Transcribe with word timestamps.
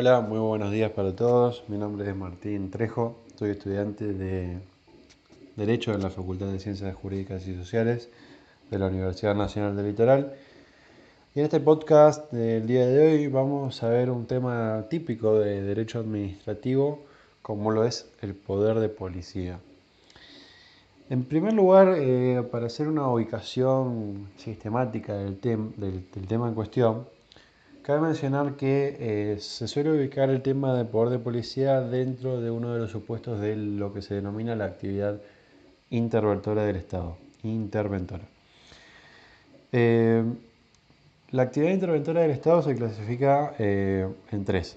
Hola, 0.00 0.20
muy 0.20 0.38
buenos 0.38 0.70
días 0.70 0.92
para 0.92 1.16
todos. 1.16 1.64
Mi 1.66 1.76
nombre 1.76 2.08
es 2.08 2.14
Martín 2.14 2.70
Trejo, 2.70 3.18
soy 3.34 3.50
estudiante 3.50 4.04
de 4.12 4.60
Derecho 5.56 5.92
en 5.92 6.00
la 6.00 6.10
Facultad 6.10 6.46
de 6.46 6.60
Ciencias 6.60 6.94
Jurídicas 6.94 7.48
y 7.48 7.56
Sociales 7.56 8.08
de 8.70 8.78
la 8.78 8.86
Universidad 8.86 9.34
Nacional 9.34 9.74
del 9.74 9.86
Litoral. 9.86 10.34
Y 11.34 11.40
en 11.40 11.46
este 11.46 11.58
podcast 11.58 12.30
del 12.30 12.68
día 12.68 12.86
de 12.86 13.08
hoy 13.08 13.26
vamos 13.26 13.82
a 13.82 13.88
ver 13.88 14.08
un 14.10 14.26
tema 14.26 14.84
típico 14.88 15.36
de 15.40 15.62
derecho 15.62 15.98
administrativo 15.98 17.02
como 17.42 17.72
lo 17.72 17.82
es 17.84 18.08
el 18.22 18.36
poder 18.36 18.78
de 18.78 18.90
policía. 18.90 19.58
En 21.10 21.24
primer 21.24 21.54
lugar, 21.54 21.96
eh, 21.98 22.46
para 22.52 22.66
hacer 22.66 22.86
una 22.86 23.08
ubicación 23.08 24.28
sistemática 24.36 25.14
del, 25.14 25.40
del, 25.40 26.28
tema 26.28 26.46
en 26.46 26.54
cuestión, 26.54 27.04
cabe 27.88 28.00
mencionar 28.02 28.56
que 28.56 28.96
eh, 29.00 29.40
se 29.40 29.66
suele 29.66 29.90
ubicar 29.90 30.28
el 30.28 30.42
tema 30.42 30.76
del 30.76 30.88
poder 30.88 31.08
de 31.08 31.18
policía 31.18 31.80
dentro 31.80 32.38
de 32.38 32.50
uno 32.50 32.74
de 32.74 32.80
los 32.80 32.90
supuestos 32.90 33.40
de 33.40 33.56
lo 33.56 33.94
que 33.94 34.02
se 34.02 34.14
denomina 34.14 34.54
la 34.54 34.66
actividad 34.66 35.18
interventora 35.88 36.64
del 36.64 36.76
Estado, 36.76 37.16
interventora. 37.44 38.24
Eh, 39.72 40.22
la 41.30 41.42
actividad 41.44 41.72
interventora 41.72 42.20
del 42.20 42.32
Estado 42.32 42.60
se 42.60 42.74
clasifica 42.74 43.54
en 43.58 44.44
tres. 44.44 44.76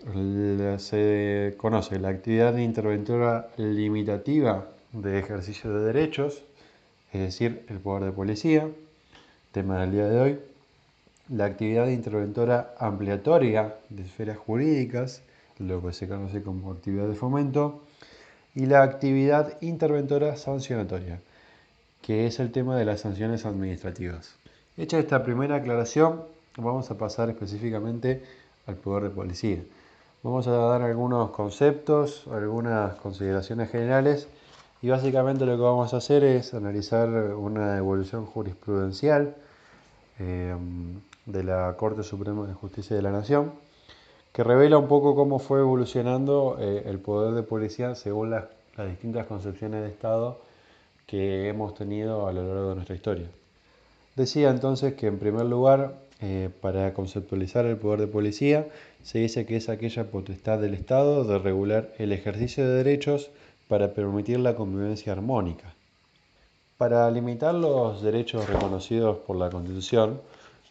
Se 0.77 1.53
conoce 1.57 1.99
la 1.99 2.07
actividad 2.07 2.55
interventora 2.55 3.49
limitativa, 3.57 4.69
de 4.93 5.19
ejercicio 5.19 5.73
de 5.73 5.83
derechos, 5.83 6.45
es 7.11 7.19
decir, 7.19 7.65
el 7.67 7.79
poder 7.79 8.05
de 8.05 8.11
policía, 8.13 8.69
tema 9.51 9.81
del 9.81 9.91
día 9.91 10.07
de 10.07 10.19
hoy, 10.21 10.39
la 11.31 11.45
actividad 11.45 11.87
interventora 11.87 12.75
ampliatoria 12.77 13.75
de 13.89 14.03
esferas 14.03 14.37
jurídicas, 14.37 15.23
lo 15.59 15.81
que 15.81 15.93
se 15.93 16.07
conoce 16.07 16.43
como 16.43 16.71
actividad 16.71 17.07
de 17.07 17.15
fomento, 17.15 17.83
y 18.53 18.65
la 18.65 18.83
actividad 18.83 19.57
interventora 19.61 20.35
sancionatoria, 20.35 21.21
que 22.01 22.27
es 22.27 22.41
el 22.41 22.51
tema 22.51 22.75
de 22.75 22.83
las 22.83 22.99
sanciones 22.99 23.45
administrativas. 23.45 24.35
Hecha 24.75 24.99
esta 24.99 25.23
primera 25.23 25.55
aclaración, 25.55 26.23
vamos 26.57 26.91
a 26.91 26.97
pasar 26.97 27.29
específicamente 27.29 28.21
al 28.67 28.75
poder 28.75 29.03
de 29.03 29.09
policía. 29.11 29.63
Vamos 30.23 30.47
a 30.47 30.51
dar 30.51 30.81
algunos 30.81 31.31
conceptos, 31.31 32.27
algunas 32.29 32.95
consideraciones 32.95 33.71
generales 33.71 34.27
y 34.81 34.89
básicamente 34.89 35.45
lo 35.45 35.55
que 35.55 35.63
vamos 35.63 35.93
a 35.93 35.97
hacer 35.97 36.25
es 36.25 36.53
analizar 36.53 37.07
una 37.09 37.77
evolución 37.77 38.25
jurisprudencial 38.25 39.35
eh, 40.19 40.55
de 41.31 41.43
la 41.43 41.75
Corte 41.77 42.03
Suprema 42.03 42.45
de 42.47 42.53
Justicia 42.53 42.95
de 42.95 43.01
la 43.01 43.11
Nación, 43.11 43.53
que 44.33 44.43
revela 44.43 44.77
un 44.77 44.87
poco 44.87 45.15
cómo 45.15 45.39
fue 45.39 45.59
evolucionando 45.59 46.57
eh, 46.59 46.83
el 46.85 46.99
poder 46.99 47.33
de 47.33 47.43
policía 47.43 47.95
según 47.95 48.31
las, 48.31 48.45
distintas 48.87 49.27
concepciones 49.27 49.83
de 49.83 49.89
Estado 49.89 50.41
que 51.05 51.49
hemos 51.49 51.75
tenido 51.75 52.27
a 52.27 52.33
lo 52.33 52.47
largo 52.47 52.69
de 52.69 52.75
nuestra 52.75 52.95
historia. 52.95 53.27
Decía 54.15 54.49
entonces 54.49 54.93
que 54.95 55.07
en 55.07 55.19
primer 55.19 55.45
lugar, 55.45 55.99
eh, 56.21 56.49
para 56.61 56.93
conceptualizar 56.93 57.65
el 57.65 57.77
poder 57.77 57.99
de 57.99 58.07
policía, 58.07 58.67
se 59.03 59.19
dice 59.19 59.45
que 59.45 59.57
es 59.57 59.69
aquella 59.69 60.09
potestad 60.09 60.59
del 60.59 60.73
Estado 60.73 61.25
de 61.25 61.37
regular 61.37 61.93
el 61.97 62.11
ejercicio 62.11 62.67
de 62.67 62.75
derechos 62.75 63.29
para 63.67 63.93
permitir 63.93 64.39
la 64.39 64.55
convivencia 64.55 65.13
armónica. 65.13 65.73
Para 66.77 67.11
limitar 67.11 67.53
los 67.53 68.01
derechos 68.01 68.49
reconocidos 68.49 69.17
por 69.19 69.35
la 69.35 69.49
Constitución, 69.49 70.21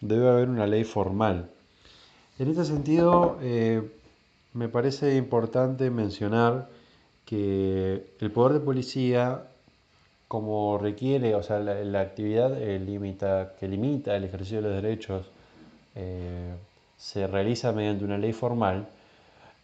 debe 0.00 0.28
haber 0.28 0.48
una 0.48 0.66
ley 0.66 0.84
formal. 0.84 1.50
En 2.38 2.48
este 2.48 2.64
sentido, 2.64 3.38
eh, 3.42 3.82
me 4.54 4.68
parece 4.68 5.16
importante 5.16 5.90
mencionar 5.90 6.68
que 7.26 8.14
el 8.18 8.30
poder 8.30 8.54
de 8.54 8.60
policía, 8.60 9.44
como 10.26 10.78
requiere, 10.78 11.34
o 11.34 11.42
sea, 11.42 11.60
la, 11.60 12.00
actividad 12.00 12.60
eh, 12.60 12.78
limita, 12.78 13.52
que 13.60 13.68
limita 13.68 14.16
el 14.16 14.24
ejercicio 14.24 14.62
de 14.62 14.68
los 14.68 14.82
derechos, 14.82 15.26
eh, 15.94 16.54
se 16.96 17.26
realiza 17.26 17.72
mediante 17.72 18.04
una 18.04 18.18
ley 18.18 18.32
formal, 18.32 18.88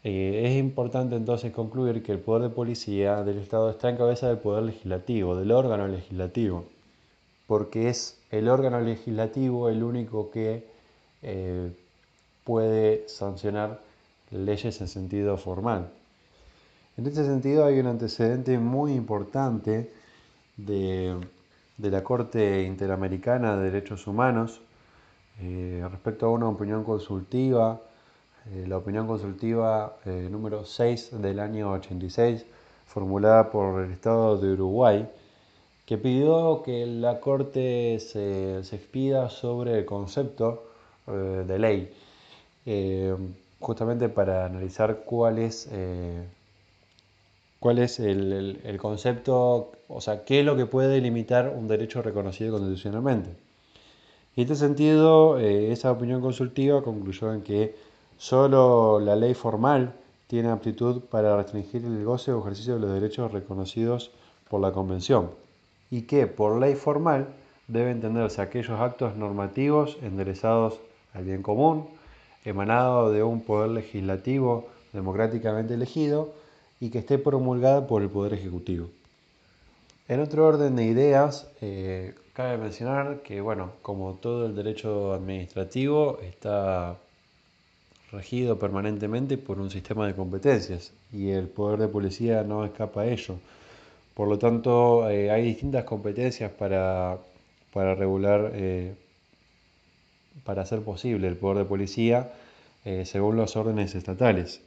es 0.02 0.56
importante 0.56 1.16
entonces 1.16 1.52
concluir 1.52 2.00
que 2.00 2.12
el 2.12 2.20
poder 2.20 2.42
de 2.44 2.50
policía 2.50 3.24
del 3.24 3.38
Estado 3.38 3.70
está 3.70 3.88
en 3.88 3.96
cabeza 3.96 4.28
del 4.28 4.38
poder 4.38 4.62
legislativo, 4.62 5.34
del 5.34 5.50
órgano 5.50 5.88
legislativo, 5.88 6.66
porque 7.46 7.88
es 7.88 8.18
el 8.30 8.48
órgano 8.48 8.80
legislativo 8.80 9.68
el 9.68 9.82
único 9.82 10.30
que 10.30 10.66
eh, 11.22 11.72
puede 12.44 13.08
sancionar 13.08 13.80
leyes 14.30 14.80
en 14.80 14.88
sentido 14.88 15.36
formal. 15.36 15.90
En 16.96 17.06
este 17.06 17.24
sentido 17.24 17.64
hay 17.64 17.78
un 17.78 17.86
antecedente 17.86 18.58
muy 18.58 18.92
importante 18.92 19.92
de, 20.56 21.16
la 21.78 22.02
Corte 22.02 22.62
Interamericana 22.62 23.56
de 23.56 23.64
Derechos 23.70 24.06
Humanos 24.06 24.60
eh, 25.40 25.86
respecto 25.90 26.26
a 26.26 26.30
una 26.30 26.48
opinión 26.48 26.84
consultiva 26.84 27.80
eh, 28.52 28.64
la 28.66 28.78
opinión 28.78 29.06
consultiva 29.08 29.96
número 30.30 30.64
6 30.64 31.20
del 31.20 31.40
año 31.40 31.72
86, 31.72 32.46
formulada 32.86 33.50
por 33.50 33.82
el 33.82 33.90
Estado 33.90 34.38
de 34.38 34.52
Uruguay, 34.52 35.08
que 35.86 35.98
pidió 35.98 36.62
que 36.64 36.84
la 36.86 37.20
Corte 37.20 37.98
se, 38.00 38.58
expida 38.58 39.30
sobre 39.30 39.78
el 39.78 39.84
concepto 39.84 40.64
eh, 41.06 41.44
de 41.46 41.58
ley, 41.58 41.92
justamente 43.60 44.08
para 44.08 44.46
analizar 44.46 45.04
cuál 45.04 45.38
es, 45.38 45.70
cuál 47.60 47.78
es 47.78 48.00
el, 48.00 48.60
el, 48.64 48.78
concepto, 48.78 49.72
o 49.88 50.00
sea, 50.00 50.24
qué 50.24 50.40
es 50.40 50.46
lo 50.46 50.56
que 50.56 50.66
puede 50.66 51.00
limitar 51.00 51.48
un 51.56 51.68
derecho 51.68 52.02
reconocido 52.02 52.52
constitucionalmente. 52.52 53.30
En 54.36 54.42
este 54.42 54.56
sentido, 54.56 55.38
esa 55.38 55.92
opinión 55.92 56.20
consultiva 56.20 56.82
concluyó 56.82 57.32
en 57.32 57.42
que 57.42 57.74
Solo 58.18 58.98
la 58.98 59.14
ley 59.14 59.34
formal 59.34 59.92
tiene 60.26 60.48
aptitud 60.48 61.02
para 61.02 61.36
restringir 61.36 61.84
el 61.84 62.02
goce 62.02 62.32
o 62.32 62.40
ejercicio 62.40 62.74
de 62.74 62.80
los 62.80 62.92
derechos 62.92 63.30
reconocidos 63.30 64.10
por 64.48 64.60
la 64.62 64.72
Convención 64.72 65.30
y 65.90 66.02
que 66.02 66.26
por 66.26 66.60
ley 66.60 66.74
formal 66.74 67.28
debe 67.68 67.90
entenderse 67.90 68.40
aquellos 68.40 68.80
actos 68.80 69.16
normativos 69.16 69.98
enderezados 70.02 70.80
al 71.14 71.24
bien 71.24 71.42
común, 71.42 71.88
emanados 72.44 73.12
de 73.12 73.22
un 73.22 73.40
poder 73.40 73.70
legislativo 73.70 74.68
democráticamente 74.92 75.74
elegido 75.74 76.32
y 76.80 76.90
que 76.90 76.98
esté 76.98 77.18
promulgada 77.18 77.86
por 77.86 78.02
el 78.02 78.10
Poder 78.10 78.34
Ejecutivo. 78.34 78.88
En 80.08 80.20
otro 80.20 80.46
orden 80.46 80.76
de 80.76 80.84
ideas, 80.84 81.48
eh, 81.60 82.14
cabe 82.32 82.58
mencionar 82.58 83.22
que, 83.22 83.40
bueno, 83.40 83.72
como 83.82 84.14
todo 84.14 84.46
el 84.46 84.54
derecho 84.54 85.12
administrativo, 85.12 86.20
está 86.22 86.96
regido 88.12 88.58
permanentemente 88.58 89.36
por 89.36 89.58
un 89.58 89.70
sistema 89.70 90.06
de 90.06 90.14
competencias 90.14 90.92
y 91.12 91.30
el 91.30 91.48
poder 91.48 91.80
de 91.80 91.88
policía 91.88 92.44
no 92.44 92.64
escapa 92.64 93.02
a 93.02 93.06
ello. 93.06 93.36
Por 94.16 94.28
lo 94.28 94.38
tanto, 94.38 95.10
eh, 95.10 95.30
hay 95.30 95.42
distintas 95.42 95.84
competencias 95.84 96.50
para, 96.50 97.18
para 97.70 97.94
regular, 97.94 98.50
eh, 98.54 98.94
para 100.42 100.62
hacer 100.62 100.80
posible 100.80 101.28
el 101.28 101.36
poder 101.36 101.58
de 101.58 101.64
policía 101.66 102.32
eh, 102.86 103.04
según 103.04 103.36
los 103.36 103.56
órdenes 103.56 103.94
estatales. 103.94 104.62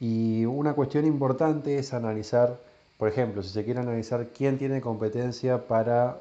Y 0.00 0.44
una 0.44 0.74
cuestión 0.74 1.06
importante 1.06 1.78
es 1.78 1.94
analizar, 1.94 2.58
por 2.98 3.08
ejemplo, 3.08 3.44
si 3.44 3.50
se 3.50 3.64
quiere 3.64 3.78
analizar 3.78 4.30
quién 4.36 4.58
tiene 4.58 4.80
competencia 4.80 5.68
para, 5.68 6.18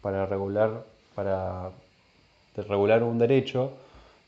para, 0.00 0.24
regular, 0.24 0.86
para 1.14 1.72
regular 2.56 3.02
un 3.02 3.18
derecho, 3.18 3.72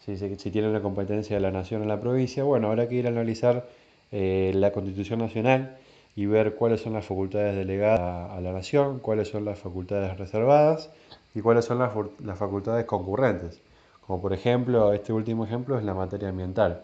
si, 0.04 0.16
tiene 0.50 0.70
la 0.70 0.82
competencia 0.82 1.34
de 1.34 1.40
la 1.40 1.50
nación 1.50 1.80
o 1.80 1.84
la 1.86 1.98
provincia, 1.98 2.44
bueno, 2.44 2.68
habrá 2.68 2.90
que 2.90 2.96
ir 2.96 3.06
a 3.06 3.08
analizar 3.08 3.66
la 4.10 4.70
Constitución 4.72 5.20
Nacional 5.20 5.78
y 6.14 6.26
ver 6.26 6.54
cuáles 6.54 6.82
son 6.82 6.92
las 6.92 7.06
facultades 7.06 7.56
delegadas 7.56 8.30
a, 8.30 8.40
la 8.40 8.52
nación, 8.52 8.98
cuáles 8.98 9.28
son 9.28 9.44
las 9.44 9.58
facultades 9.58 10.18
reservadas 10.18 10.90
y 11.34 11.40
cuáles 11.40 11.64
son 11.64 11.78
las, 11.78 11.92
las 12.22 12.38
facultades 12.38 12.84
concurrentes. 12.84 13.60
Como 14.06 14.20
por 14.20 14.32
ejemplo, 14.32 14.92
este 14.92 15.12
último 15.12 15.44
ejemplo 15.44 15.78
es 15.78 15.84
la 15.84 15.94
materia 15.94 16.28
ambiental. 16.28 16.82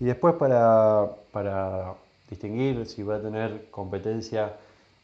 Y 0.00 0.04
después 0.04 0.34
para, 0.34 1.10
para 1.32 1.94
distinguir 2.28 2.86
si 2.86 3.02
va 3.02 3.16
a 3.16 3.20
tener 3.20 3.66
competencia 3.70 4.54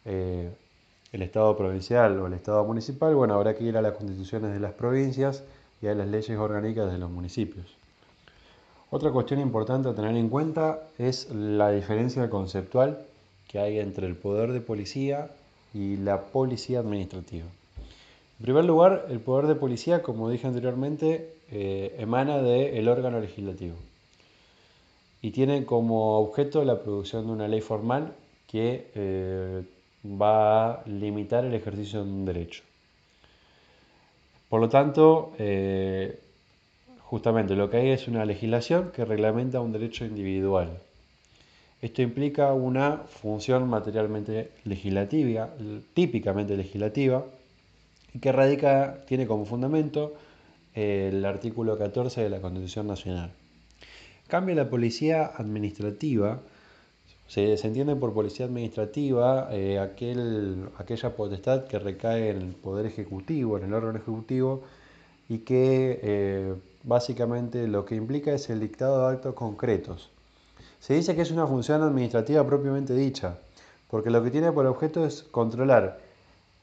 eh, 0.05 0.51
el 1.13 1.23
Estado 1.23 1.57
provincial 1.57 2.19
o 2.19 2.27
el 2.27 2.35
Estado 2.35 2.65
municipal, 2.65 3.15
bueno, 3.15 3.35
habrá 3.35 3.55
que 3.55 3.65
ir 3.65 3.77
a 3.79 3.83
las 3.83 3.93
constituciones 3.93 4.53
de 4.53 4.61
las 4.61 4.73
provincias 4.73 5.43
y 5.81 5.87
a 5.87 5.95
las 5.95 6.09
leyes 6.09 6.37
orgánicas 6.37 6.91
de 6.91 6.99
los 6.99 7.11
municipios. 7.11 7.67
Otra 8.91 9.11
cuestión 9.11 9.41
importante 9.41 9.89
a 9.89 9.95
tener 9.95 10.17
en 10.17 10.29
cuenta 10.29 10.81
es 10.99 11.31
la 11.31 11.71
diferencia 11.71 12.29
conceptual 12.29 12.99
que 13.49 13.59
hay 13.59 13.79
entre 13.79 14.07
el 14.07 14.15
poder 14.15 14.53
de 14.53 14.61
policía 14.61 15.31
y 15.75 15.97
la 15.97 16.27
policía 16.27 16.81
administrativa. 16.81 17.47
En 18.39 18.45
primer 18.45 18.65
lugar, 18.65 19.07
el 19.11 19.19
poder 19.19 19.47
de 19.47 19.57
policía, 19.57 20.03
como 20.03 20.31
dije 20.31 20.47
anteriormente, 20.47 21.35
eh, 21.51 21.97
emana 21.99 22.41
del 22.43 22.89
órgano 22.89 23.21
legislativo. 23.21 23.77
y 25.21 25.33
tiene 25.33 25.65
como 25.65 26.19
objeto 26.21 26.65
la 26.65 26.81
producción 26.81 27.27
de 27.27 27.33
una 27.33 27.49
ley 27.49 27.61
formal 27.61 28.15
que 28.47 28.87
eh, 28.95 29.63
va 30.05 30.75
a 30.75 30.83
limitar 30.87 31.45
el 31.45 31.55
ejercicio 31.55 32.05
de 32.05 32.11
un 32.11 32.25
derecho. 32.25 32.63
Por 34.49 34.61
lo 34.61 34.69
tanto, 34.69 35.33
eh, 35.39 36.19
justamente 37.01 37.57
lo 37.57 37.69
que 37.69 37.79
hay 37.79 37.91
es 37.91 38.09
una 38.09 38.25
legislación 38.25 38.93
que 38.93 39.05
reglamenta 39.05 39.61
un 39.61 39.73
derecho 39.73 40.05
individual. 40.05 40.81
Esto 41.81 42.03
implica 42.03 42.53
una 42.53 43.05
función 43.07 43.69
materialmente 43.69 44.51
legislativa, 44.65 45.51
típicamente 45.95 46.57
legislativa, 46.57 47.25
y 48.13 48.19
que 48.19 48.33
radica, 48.33 49.05
tiene 49.07 49.27
como 49.27 49.45
fundamento 49.45 50.15
el 50.75 51.25
artículo 51.25 51.79
14 51.79 52.23
de 52.23 52.31
la 52.31 52.41
Constitución 52.41 52.87
Nacional. 52.89 53.33
Cambia 54.27 54.57
la 54.57 54.69
policía 54.69 55.27
administrativa, 55.37 56.41
se, 57.29 57.55
entiende 57.55 57.95
por 57.95 58.13
policía 58.13 58.47
administrativa 58.47 59.49
eh, 59.53 59.79
aquel, 59.79 60.69
aquella 60.79 61.15
potestad 61.15 61.67
que 61.67 61.79
recae 61.79 62.31
en 62.31 62.43
el 62.43 62.55
Poder 62.55 62.87
Ejecutivo, 62.87 63.57
en 63.59 63.65
el 63.65 63.75
órgano 63.75 63.99
ejecutivo, 63.99 64.65
y 65.29 65.39
que 65.39 66.01
eh, 66.03 66.55
básicamente 66.83 67.69
lo 67.69 67.85
que 67.85 67.95
implica 67.95 68.33
es 68.33 68.51
el 68.51 68.61
dictado 68.61 69.07
de 69.07 69.15
actos 69.15 69.35
concretos. 69.35 70.11
Se 70.81 70.95
dice 70.95 71.15
que 71.17 71.23
es 71.23 71.31
una 71.31 71.47
función 71.47 71.83
administrativa 71.83 72.45
propiamente 72.47 72.95
dicha, 72.95 73.39
porque 73.91 74.11
lo 74.11 74.23
que 74.23 74.31
tiene 74.31 74.53
por 74.53 74.67
objeto 74.67 75.05
es 75.05 75.23
controlar 75.23 76.01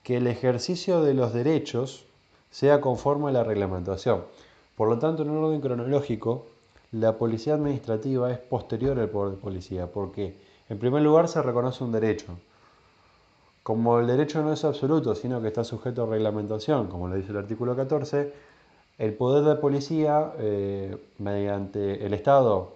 que 0.04 0.18
el 0.18 0.28
ejercicio 0.28 1.02
de 1.02 1.14
los 1.14 1.34
derechos 1.34 2.06
sea 2.52 2.80
conforme 2.80 3.30
a 3.30 3.34
la 3.34 3.44
reglamentación. 3.44 4.24
Por 4.76 4.90
lo 4.90 5.00
tanto, 5.00 5.24
en 5.24 5.32
un 5.32 5.44
orden 5.44 5.62
cronológico, 5.62 6.46
la 6.92 7.18
policía 7.18 7.56
administrativa 7.56 8.32
es 8.32 8.38
posterior 8.38 9.00
al 9.00 9.10
poder 9.10 9.36
de 9.36 9.42
policía, 9.42 9.92
porque 9.92 10.38
en 10.70 10.80
primer 10.80 11.02
lugar 11.02 11.28
se 11.28 11.42
reconoce 11.42 11.84
un 11.84 11.92
derecho. 11.92 12.38
Como 13.64 14.00
el 14.00 14.08
derecho 14.08 14.44
no 14.44 14.54
es 14.54 14.64
absoluto, 14.64 15.16
sino 15.16 15.42
que 15.42 15.48
está 15.48 15.64
sujeto 15.64 16.04
a 16.04 16.06
reglamentación, 16.06 16.88
como 16.88 17.08
lo 17.08 17.16
dice 17.16 17.32
el 17.32 17.38
artículo 17.38 17.76
14, 17.76 18.32
el 18.98 19.14
poder 19.16 19.44
de 19.44 19.56
policía, 19.56 20.32
eh, 20.38 20.96
mediante 21.18 22.06
el 22.06 22.14
Estado, 22.14 22.75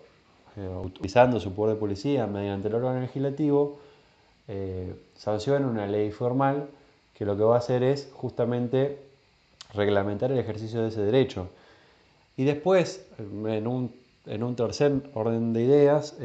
utilizando 0.84 1.40
su 1.40 1.54
poder 1.54 1.76
de 1.76 1.80
policía, 1.80 2.28
mediante 2.28 2.68
el 2.68 2.76
órgano 2.76 3.02
legislativo, 3.02 3.80
eh, 4.48 4.96
sanciona 5.16 5.68
una 5.68 5.88
ley 5.88 6.12
formal 6.12 6.68
que 7.14 7.26
lo 7.26 7.38
que 7.38 7.44
va 7.44 7.56
a 7.56 7.60
hacer 7.60 7.84
es 7.84 8.10
justamente 8.14 8.98
reglamentar 9.74 10.32
el 10.32 10.40
ejercicio 10.40 10.82
de 10.82 10.90
ese 10.90 11.02
derecho. 11.02 11.50
Y 12.38 12.46
después, 12.46 13.06
en 13.20 13.68
un, 13.68 13.94
en 14.26 14.44
un 14.44 14.56
tercer 14.56 15.10
orden 15.14 15.54
de 15.54 15.64
ideas, 15.64 16.16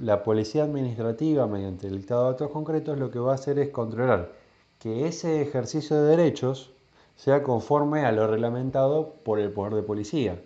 la 0.00 0.22
policía 0.22 0.64
administrativa, 0.64 1.46
mediante 1.46 1.86
el 1.86 1.98
dictado 1.98 2.24
de 2.24 2.30
actos 2.30 2.50
concretos, 2.50 2.98
lo 2.98 3.10
que 3.10 3.18
va 3.18 3.32
a 3.32 3.36
hacer 3.36 3.58
es 3.58 3.70
controlar 3.70 4.32
que 4.80 5.06
ese 5.06 5.42
ejercicio 5.42 6.02
de 6.02 6.16
derechos 6.16 6.70
sea 7.16 7.42
conforme 7.42 8.04
a 8.04 8.12
lo 8.12 8.26
reglamentado 8.26 9.14
por 9.24 9.38
el 9.38 9.52
poder 9.52 9.74
de 9.74 9.82
policía. 9.82 10.40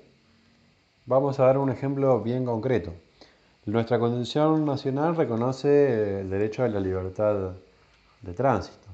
Vamos 1.07 1.39
a 1.39 1.45
dar 1.45 1.59
un 1.59 1.71
ejemplo 1.71 2.21
bien 2.21 2.45
concreto. 2.45 2.93
Nuestra 3.67 3.99
Constitución 3.99 4.67
Nacional 4.67 5.17
reconoce 5.17 6.21
el 6.21 6.29
derecho 6.29 6.65
a 6.65 6.69
la 6.69 6.81
libertad 6.81 7.53
de 8.21 8.33
tránsito. 8.35 8.89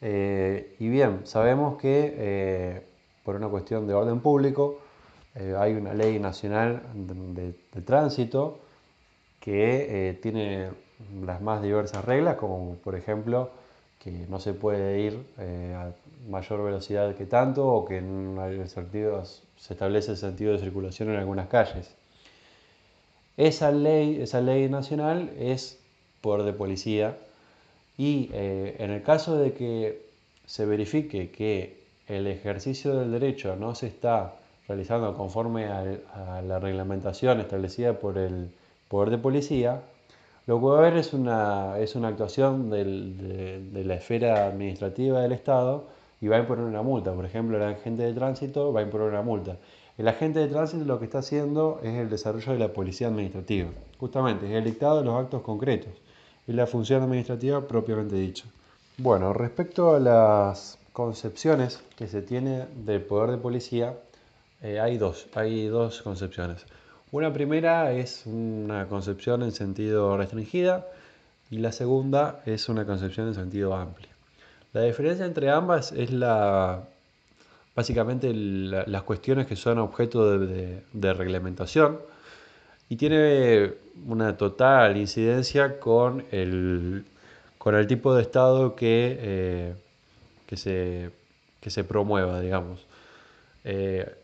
Eh, 0.00 0.74
y 0.80 0.88
bien, 0.88 1.20
sabemos 1.24 1.80
que 1.80 2.12
eh, 2.16 2.82
por 3.22 3.36
una 3.36 3.48
cuestión 3.48 3.86
de 3.86 3.94
orden 3.94 4.18
público 4.18 4.80
eh, 5.36 5.54
hay 5.56 5.74
una 5.74 5.94
ley 5.94 6.18
nacional 6.18 6.82
de, 6.94 7.54
tránsito 7.82 8.58
que 9.38 10.18
tiene 10.20 10.70
las 11.24 11.40
más 11.40 11.62
diversas 11.62 12.04
reglas, 12.04 12.36
como 12.36 12.74
por 12.76 12.96
ejemplo 12.96 13.50
que 14.00 14.26
no 14.28 14.40
se 14.40 14.52
puede 14.52 15.00
ir 15.00 15.24
a 15.76 15.92
mayor 16.28 16.64
velocidad 16.64 17.14
que 17.14 17.26
tanto 17.26 17.68
o 17.68 17.84
que 17.84 17.98
en 17.98 18.36
se 18.68 19.72
establece 19.74 20.10
el 20.12 20.16
sentido 20.16 20.52
de 20.52 20.58
circulación 20.58 21.10
en 21.10 21.16
algunas 21.16 21.46
calles. 21.46 22.01
Esa 23.42 23.72
ley, 23.72 24.20
esa 24.22 24.40
ley 24.40 24.68
nacional 24.68 25.32
es 25.36 25.80
por 26.20 26.44
de 26.44 26.52
policía 26.52 27.16
y 27.98 28.30
eh, 28.32 28.76
en 28.78 28.92
el 28.92 29.02
caso 29.02 29.36
de 29.36 29.52
que 29.52 30.06
se 30.46 30.64
verifique 30.64 31.32
que 31.32 31.76
el 32.06 32.28
ejercicio 32.28 32.94
del 32.94 33.10
derecho 33.10 33.56
no 33.56 33.74
se 33.74 33.88
está 33.88 34.34
realizando 34.68 35.16
conforme 35.16 35.64
a, 35.64 36.40
la 36.46 36.60
reglamentación 36.60 37.40
establecida 37.40 37.94
por 37.94 38.16
el 38.16 38.52
poder 38.86 39.10
de 39.10 39.18
policía, 39.18 39.82
lo 40.46 40.60
que 40.60 40.66
va 40.66 40.76
a 40.76 40.78
haber 40.78 40.96
es 40.98 41.12
una, 41.12 41.80
es 41.80 41.96
una 41.96 42.08
actuación 42.08 42.70
de, 42.70 43.82
la 43.84 43.94
esfera 43.94 44.46
administrativa 44.46 45.20
del 45.20 45.32
Estado 45.32 45.88
y 46.20 46.28
va 46.28 46.36
a 46.36 46.38
imponer 46.38 46.64
una 46.64 46.82
multa. 46.82 47.12
Por 47.12 47.24
ejemplo, 47.24 47.56
el 47.56 47.64
agente 47.64 48.04
de 48.04 48.12
tránsito 48.12 48.72
va 48.72 48.78
a 48.78 48.82
imponer 48.84 49.08
una 49.08 49.22
multa. 49.22 49.56
El 49.98 50.08
agente 50.08 50.40
de 50.40 50.48
tránsito 50.48 50.84
lo 50.84 50.98
que 50.98 51.04
está 51.04 51.18
haciendo 51.18 51.78
es 51.82 51.94
el 51.94 52.08
desarrollo 52.08 52.52
de 52.52 52.58
la 52.58 52.72
policía 52.72 53.08
administrativa. 53.08 53.68
Justamente, 53.98 54.46
es 54.46 54.52
el 54.52 54.64
dictado 54.64 54.98
de 54.98 55.04
los 55.04 55.20
actos 55.20 55.42
concretos 55.42 55.92
y 56.46 56.52
la 56.52 56.66
función 56.66 57.02
administrativa 57.02 57.66
propiamente 57.68 58.16
dicha. 58.16 58.46
Bueno, 58.96 59.34
respecto 59.34 59.94
a 59.94 60.00
las 60.00 60.78
concepciones 60.92 61.82
que 61.96 62.08
se 62.08 62.22
tiene 62.22 62.66
del 62.74 63.02
poder 63.02 63.32
de 63.32 63.36
policía, 63.36 63.94
eh, 64.62 64.80
hay 64.80 64.96
dos, 64.96 65.28
hay 65.34 65.66
dos 65.66 66.00
concepciones. 66.02 66.64
Una 67.10 67.30
primera 67.32 67.92
es 67.92 68.24
una 68.24 68.88
concepción 68.88 69.42
en 69.42 69.52
sentido 69.52 70.16
restringida 70.16 70.86
y 71.50 71.58
la 71.58 71.70
segunda 71.70 72.42
es 72.46 72.70
una 72.70 72.86
concepción 72.86 73.28
en 73.28 73.34
sentido 73.34 73.74
amplio. 73.74 74.08
La 74.72 74.82
diferencia 74.82 75.26
entre 75.26 75.50
ambas 75.50 75.92
es 75.92 76.10
la, 76.10 76.84
básicamente 77.74 78.32
las 78.34 79.02
cuestiones 79.02 79.46
que 79.46 79.56
son 79.56 79.78
objeto 79.78 80.38
de 80.38 81.12
reglamentación 81.14 81.98
y 82.92 82.96
tiene 82.96 83.72
una 84.06 84.36
total 84.36 84.98
incidencia 84.98 85.80
con 85.80 86.26
el, 86.30 87.06
con 87.56 87.74
el 87.74 87.86
tipo 87.86 88.14
de 88.14 88.20
Estado 88.20 88.76
que, 88.76 89.16
eh, 89.18 89.74
que, 90.44 90.58
se, 90.58 91.08
que, 91.58 91.70
se, 91.70 91.84
promueva, 91.84 92.38
digamos. 92.42 92.86
Eh, 93.64 94.14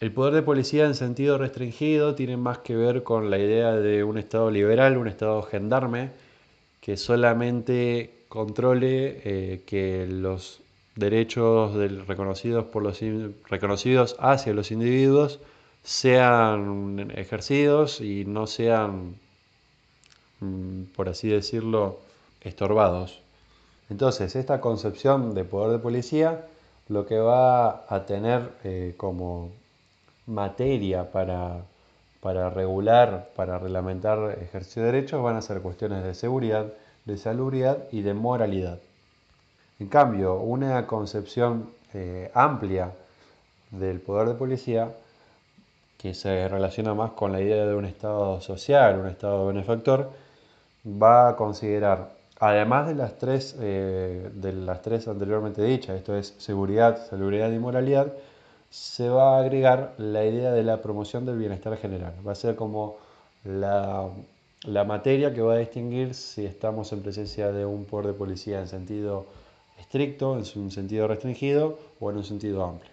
el 0.00 0.10
poder 0.10 0.34
de 0.34 0.42
policía 0.42 0.86
en 0.86 0.96
sentido 0.96 1.38
restringido 1.38 2.16
tiene 2.16 2.36
más 2.36 2.58
que 2.58 2.74
ver 2.74 3.04
con 3.04 3.30
la 3.30 3.38
idea 3.38 3.74
de 3.76 4.02
un 4.02 4.18
Estado 4.18 4.50
liberal, 4.50 4.96
un 4.96 5.06
Estado 5.06 5.40
gendarme, 5.42 6.10
que 6.80 6.96
solamente 6.96 8.24
controle 8.28 9.20
eh, 9.24 9.62
que 9.66 10.08
los 10.08 10.63
derechos 10.96 11.74
reconocidos, 12.06 12.66
por 12.66 12.82
los, 12.82 13.00
reconocidos 13.48 14.16
hacia 14.18 14.54
los 14.54 14.70
individuos 14.70 15.40
sean 15.82 17.12
ejercidos 17.14 18.00
y 18.00 18.24
no 18.24 18.46
sean, 18.46 19.16
mm, 20.40 20.84
por 20.96 21.08
así 21.08 21.28
decirlo, 21.28 21.98
estorbados. 22.40 23.20
Entonces, 23.90 24.34
esta 24.36 24.60
concepción 24.60 25.34
de 25.34 25.44
poder 25.44 25.72
de 25.72 25.78
policía 25.78 26.46
lo 26.88 27.06
que 27.06 27.18
va 27.18 27.84
a 27.88 28.06
tener 28.06 28.50
eh, 28.64 28.94
como 28.96 29.52
materia 30.26 31.10
para, 31.12 31.64
para 32.20 32.50
regular, 32.50 33.30
para 33.36 33.58
reglamentar 33.58 34.38
ejercicio 34.40 34.82
de 34.82 34.92
derechos 34.92 35.22
van 35.22 35.36
a 35.36 35.42
ser 35.42 35.60
cuestiones 35.60 36.04
de 36.04 36.14
seguridad, 36.14 36.66
de 37.04 37.18
salubridad 37.18 37.84
y 37.92 38.02
de 38.02 38.14
moralidad. 38.14 38.80
En 39.80 39.88
cambio, 39.88 40.36
una 40.36 40.86
concepción 40.86 41.70
eh, 41.92 42.30
amplia 42.34 42.92
del 43.70 44.00
poder 44.00 44.28
de 44.28 44.34
policía 44.34 44.94
que 45.98 46.14
se 46.14 46.48
relaciona 46.48 46.94
más 46.94 47.12
con 47.12 47.32
la 47.32 47.40
idea 47.40 47.66
de 47.66 47.74
un 47.74 47.84
Estado 47.84 48.40
social, 48.40 49.00
un 49.00 49.08
Estado 49.08 49.46
benefactor, 49.46 50.10
va 50.86 51.30
a 51.30 51.36
considerar, 51.36 52.10
además 52.38 52.86
de 52.86 52.94
las 52.94 53.18
tres, 53.18 53.56
eh, 53.60 54.30
de 54.34 54.52
las 54.52 54.82
tres 54.82 55.08
anteriormente 55.08 55.62
dichas, 55.62 55.96
esto 55.96 56.16
es 56.16 56.34
seguridad, 56.38 57.08
salubridad 57.08 57.50
y 57.50 57.58
moralidad, 57.58 58.12
se 58.70 59.08
va 59.08 59.36
a 59.36 59.40
agregar 59.40 59.94
la 59.98 60.24
idea 60.24 60.52
de 60.52 60.62
la 60.62 60.82
promoción 60.82 61.26
del 61.26 61.38
bienestar 61.38 61.76
general. 61.78 62.12
Va 62.26 62.32
a 62.32 62.34
ser 62.34 62.54
como 62.54 62.96
la, 63.44 64.08
la 64.64 64.84
materia 64.84 65.32
que 65.32 65.42
va 65.42 65.54
a 65.54 65.58
distinguir 65.58 66.14
si 66.14 66.44
estamos 66.44 66.92
en 66.92 67.02
presencia 67.02 67.50
de 67.50 67.64
un 67.64 67.84
poder 67.86 68.08
de 68.08 68.12
policía 68.14 68.60
en 68.60 68.68
sentido 68.68 69.26
estricto, 69.84 70.36
en 70.38 70.44
un 70.60 70.70
sentido 70.70 71.06
restringido 71.06 71.78
o 72.00 72.10
en 72.10 72.16
un 72.16 72.24
sentido 72.24 72.64
amplio. 72.64 72.90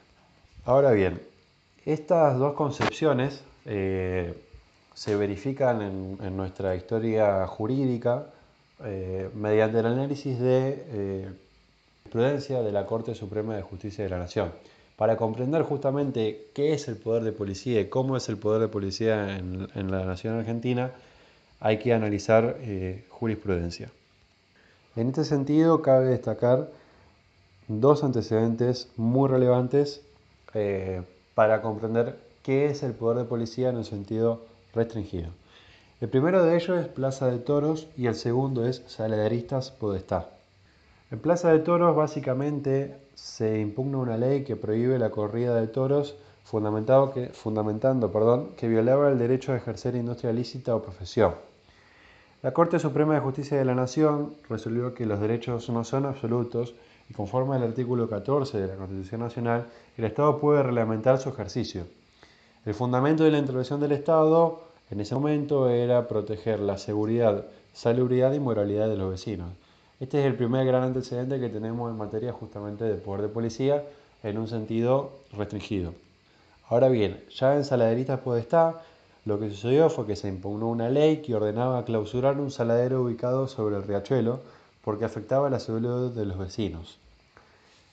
Ahora 0.65 0.91
bien, 0.91 1.21
estas 1.85 2.37
dos 2.37 2.53
concepciones 2.53 3.43
eh, 3.65 4.33
se 4.93 5.15
verifican 5.15 5.81
en, 5.81 6.37
nuestra 6.37 6.75
historia 6.75 7.47
jurídica 7.47 8.27
eh, 8.83 9.29
mediante 9.33 9.79
el 9.79 9.85
análisis 9.87 10.39
de 10.39 10.85
eh, 10.87 11.29
prudencia 12.11 12.61
de 12.61 12.71
la 12.71 12.85
Corte 12.85 13.15
Suprema 13.15 13.55
de 13.55 13.61
Justicia 13.61 14.03
de 14.03 14.09
la 14.09 14.19
Nación. 14.19 14.51
Para 14.97 15.17
comprender 15.17 15.63
justamente 15.63 16.49
qué 16.53 16.73
es 16.73 16.87
el 16.87 16.97
poder 16.97 17.23
de 17.23 17.31
policía 17.31 17.81
y 17.81 17.87
cómo 17.87 18.17
es 18.17 18.29
el 18.29 18.37
poder 18.37 18.61
de 18.61 18.67
policía 18.67 19.37
en, 19.37 19.91
la 19.91 20.05
nación 20.05 20.37
argentina, 20.37 20.91
hay 21.59 21.79
que 21.79 21.93
analizar 21.93 22.57
eh, 22.59 23.05
jurisprudencia. 23.09 23.89
En 24.95 25.07
este 25.07 25.23
sentido, 25.23 25.81
cabe 25.81 26.09
destacar 26.09 26.69
dos 27.79 28.03
antecedentes 28.03 28.89
muy 28.97 29.29
relevantes 29.29 30.01
eh, 30.53 31.03
para 31.35 31.61
comprender 31.61 32.19
qué 32.43 32.65
es 32.65 32.83
el 32.83 32.93
poder 32.93 33.19
de 33.19 33.23
policía 33.25 33.69
en 33.69 33.77
un 33.77 33.85
sentido 33.85 34.41
restringido. 34.73 35.29
El 36.01 36.09
primero 36.09 36.43
de 36.43 36.55
ellos 36.55 36.79
es 36.79 36.87
Plaza 36.87 37.27
de 37.27 37.37
Toros 37.37 37.87
y 37.95 38.07
el 38.07 38.15
segundo 38.15 38.65
es 38.65 38.83
Saladeristas 38.87 39.71
Podestá. 39.71 40.29
En 41.11 41.19
Plaza 41.19 41.51
de 41.51 41.59
Toros 41.59 41.95
básicamente 41.95 42.97
se 43.13 43.59
impugna 43.59 43.99
una 43.99 44.17
ley 44.17 44.43
que 44.43 44.55
prohíbe 44.55 44.97
la 44.97 45.11
corrida 45.11 45.55
de 45.55 45.67
toros 45.67 46.15
fundamentado 46.43 47.13
que, 47.13 47.29
fundamentando 47.29 48.11
perdón, 48.11 48.51
que 48.57 48.67
violaba 48.67 49.09
el 49.09 49.19
derecho 49.19 49.51
a 49.51 49.57
ejercer 49.57 49.95
industria 49.95 50.33
lícita 50.33 50.75
o 50.75 50.81
profesión. 50.81 51.35
La 52.41 52.53
Corte 52.53 52.79
Suprema 52.79 53.13
de 53.13 53.19
Justicia 53.19 53.57
de 53.57 53.65
la 53.65 53.75
Nación 53.75 54.33
resolvió 54.49 54.95
que 54.95 55.05
los 55.05 55.21
derechos 55.21 55.69
no 55.69 55.83
son 55.83 56.05
absolutos 56.05 56.73
y 57.11 57.13
conforme 57.13 57.57
al 57.57 57.63
artículo 57.63 58.07
14 58.07 58.57
de 58.57 58.67
la 58.67 58.77
Constitución 58.77 59.19
Nacional, 59.19 59.65
el 59.97 60.05
Estado 60.05 60.39
puede 60.39 60.63
reglamentar 60.63 61.19
su 61.19 61.27
ejercicio. 61.27 61.83
El 62.65 62.73
fundamento 62.73 63.25
de 63.25 63.31
la 63.31 63.37
intervención 63.37 63.81
del 63.81 63.91
Estado 63.91 64.61
en 64.89 65.01
ese 65.01 65.13
momento 65.15 65.67
era 65.67 66.07
proteger 66.07 66.61
la 66.61 66.77
seguridad, 66.77 67.47
salubridad 67.73 68.31
y 68.31 68.39
moralidad 68.39 68.87
de 68.87 68.95
los 68.95 69.11
vecinos. 69.11 69.49
Este 69.99 70.21
es 70.21 70.25
el 70.25 70.35
primer 70.35 70.65
gran 70.65 70.83
antecedente 70.83 71.41
que 71.41 71.49
tenemos 71.49 71.91
en 71.91 71.97
materia 71.97 72.31
justamente 72.31 72.85
de 72.85 72.95
poder 72.95 73.23
de 73.23 73.27
policía 73.27 73.83
en 74.23 74.37
un 74.37 74.47
sentido 74.47 75.11
restringido. 75.33 75.93
Ahora 76.69 76.87
bien, 76.87 77.25
ya 77.29 77.57
en 77.57 77.65
Saladeristas 77.65 78.21
Podestá, 78.21 78.83
lo 79.25 79.37
que 79.37 79.49
sucedió 79.49 79.89
fue 79.89 80.07
que 80.07 80.15
se 80.15 80.29
impugnó 80.29 80.69
una 80.69 80.87
ley 80.87 81.17
que 81.17 81.35
ordenaba 81.35 81.83
clausurar 81.83 82.39
un 82.39 82.51
saladero 82.51 83.01
ubicado 83.01 83.49
sobre 83.49 83.75
el 83.75 83.83
riachuelo 83.83 84.39
porque 84.83 85.05
afectaba 85.05 85.49
la 85.49 85.59
salud 85.59 86.11
de 86.11 86.25
los 86.25 86.37
vecinos. 86.37 86.97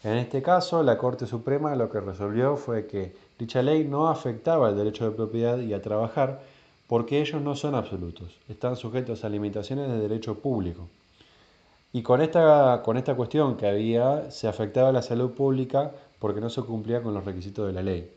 En 0.03 0.15
este 0.17 0.43
caso, 0.43 0.83
la 0.83 0.97
Corte 0.97 1.27
Suprema 1.27 1.75
lo 1.75 1.91
que 1.91 2.01
resolvió 2.01 2.57
fue 2.57 2.87
que 2.87 3.17
dicha 3.39 3.63
ley 3.63 3.85
no 3.85 4.09
afectaba 4.09 4.69
el 4.69 4.77
derecho 4.77 5.05
de 5.05 5.17
propiedad 5.17 5.59
y 5.59 5.75
a 5.75 5.83
trabajar 5.83 6.41
porque 6.87 7.21
ellos 7.21 7.43
no 7.43 7.57
son 7.57 7.75
absolutos, 7.75 8.39
están 8.49 8.77
sujetos 8.77 9.25
a 9.25 9.29
limitaciones 9.29 9.89
de 9.89 9.99
derecho 9.99 10.39
público. 10.39 10.89
Y 11.93 12.03
con 12.03 12.21
esta, 12.21 12.83
con 12.85 12.97
esta 12.97 13.15
cuestión 13.17 13.57
que 13.57 13.67
había, 13.67 14.31
se 14.31 14.47
afectaba 14.47 14.93
la 14.93 15.03
salud 15.03 15.33
pública 15.33 15.93
porque 16.19 16.41
no 16.41 16.51
se 16.51 16.63
cumplía 16.63 17.03
con 17.03 17.15
los 17.15 17.25
requisitos 17.25 17.67
de 17.67 17.73
la 17.73 17.83
ley. 17.83 18.11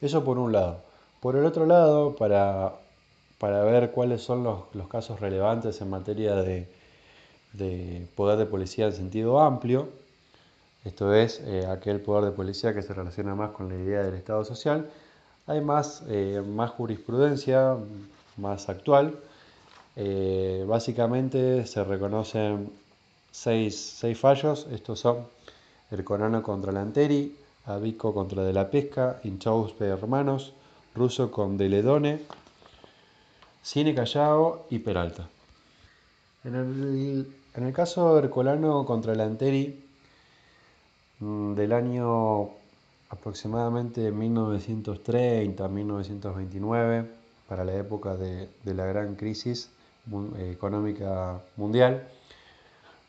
Eso 0.00 0.24
por 0.24 0.38
un 0.38 0.52
lado. 0.52 0.82
Por 1.20 1.36
el 1.36 1.44
otro 1.44 1.66
lado, 1.66 2.16
para, 2.16 2.74
para 3.38 3.62
ver 3.64 3.92
cuáles 3.92 4.22
son 4.22 4.44
los, 4.44 4.64
los, 4.74 4.88
casos 4.88 5.20
relevantes 5.20 5.80
en 5.80 5.90
materia 5.90 6.34
de, 6.34 6.68
de, 7.52 8.06
poder 8.14 8.38
de 8.38 8.46
policía 8.46 8.86
en 8.86 8.92
sentido 8.92 9.40
amplio, 9.40 9.88
esto 10.84 11.14
es 11.14 11.40
eh, 11.44 11.66
aquel 11.66 12.00
poder 12.00 12.24
de 12.24 12.32
policía 12.32 12.74
que 12.74 12.82
se 12.82 12.92
relaciona 12.92 13.34
más 13.34 13.50
con 13.52 13.68
la 13.68 13.76
idea 13.76 14.02
del 14.02 14.14
Estado 14.14 14.44
social, 14.44 14.90
hay 15.46 15.60
más, 15.60 16.02
eh, 16.08 16.42
más 16.46 16.70
jurisprudencia, 16.70 17.76
más 18.36 18.68
actual. 18.68 19.16
Eh, 19.96 20.64
básicamente 20.66 21.66
se 21.66 21.84
reconocen 21.84 22.70
seis, 23.30 24.00
fallos. 24.16 24.66
Estos 24.72 25.00
son 25.00 25.26
el 25.90 26.04
Corano 26.04 26.42
contra 26.42 26.72
Lanteri, 26.72 27.36
Abico 27.66 28.14
contra 28.14 28.42
De 28.44 28.52
la 28.52 28.70
Pesca, 28.70 29.20
Inchauspe 29.24 29.86
Hermanos, 29.86 30.52
Ruso 30.94 31.30
con 31.30 31.56
Deledone, 31.56 32.20
Cine 33.62 33.94
Callao 33.94 34.66
y 34.70 34.78
Peralta. 34.78 35.28
En 37.54 37.64
el 37.64 37.72
caso 37.72 38.18
Hercolano 38.18 38.84
contra 38.84 39.14
Lanteri 39.14 39.82
mm, 41.20 41.54
del 41.54 41.72
año 41.72 42.50
aproximadamente 43.10 44.12
1930-1929, 44.12 47.06
para 47.46 47.64
la 47.64 47.74
época 47.74 48.16
de, 48.16 48.48
la 48.64 48.86
gran 48.86 49.14
crisis 49.16 49.70
económica 50.38 51.42
mundial. 51.56 52.08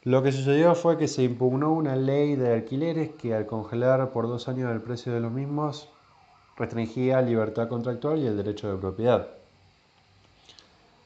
Lo 0.03 0.21
que 0.21 0.33
sucedió 0.33 0.75
fue 0.75 0.97
que 0.97 1.07
se 1.07 1.23
impugnó 1.23 1.71
una 1.71 1.95
ley 1.95 2.35
de 2.35 2.53
alquileres 2.53 3.11
que 3.11 3.33
al 3.33 3.45
congelar 3.45 4.11
por 4.11 4.27
dos 4.27 4.49
años 4.49 4.69
el 4.69 4.81
precio 4.81 5.13
de 5.13 5.21
los 5.21 5.31
mismos 5.31 5.87
restringía 6.57 7.21
libertad 7.21 7.69
contractual 7.69 8.19
y 8.19 8.27
el 8.27 8.35
derecho 8.35 8.69
de 8.69 8.77
propiedad. 8.77 9.29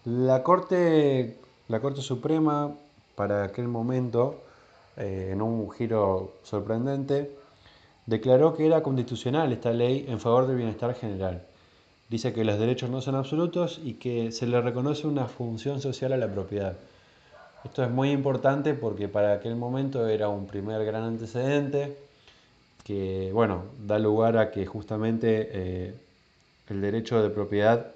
La 0.03 0.41
Corte, 0.41 1.37
la 1.67 1.79
Corte 1.79 2.01
Suprema, 2.01 2.73
para 3.17 3.45
aquel 3.45 3.67
momento, 3.67 4.43
eh, 4.95 5.31
en 5.33 5.41
un 5.41 5.71
giro 5.71 6.35
sorprendente, 6.43 7.31
declaró 8.05 8.55
que 8.55 8.67
era 8.67 8.83
constitucional 8.83 9.51
esta 9.51 9.71
ley 9.71 10.05
en 10.07 10.19
favor 10.19 10.45
del 10.45 10.57
bienestar 10.57 10.93
general. 10.93 11.41
Dice 12.09 12.31
que 12.31 12.45
los 12.45 12.59
derechos 12.59 12.91
no 12.91 13.01
son 13.01 13.15
absolutos 13.15 13.81
y 13.83 13.95
que 13.95 14.31
se 14.31 14.45
le 14.45 14.61
reconoce 14.61 15.07
una 15.07 15.25
función 15.25 15.81
social 15.81 16.13
a 16.13 16.17
la 16.17 16.31
propiedad. 16.31 16.77
Esto 17.63 17.83
es 17.83 17.89
muy 17.89 18.11
importante 18.11 18.75
porque 18.75 19.07
para 19.07 19.33
aquel 19.33 19.55
momento 19.55 20.07
era 20.07 20.29
un 20.29 20.45
primer 20.45 20.85
gran 20.85 21.01
antecedente 21.01 21.97
que, 22.83 23.31
bueno, 23.33 23.63
da 23.83 23.97
lugar 23.97 24.37
a 24.37 24.51
que 24.51 24.67
justamente 24.67 25.49
eh, 25.51 25.95
el 26.69 26.81
derecho 26.81 27.23
de 27.23 27.31
propiedad 27.31 27.87